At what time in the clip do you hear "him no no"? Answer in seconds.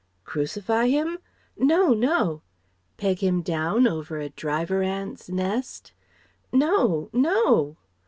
0.87-2.41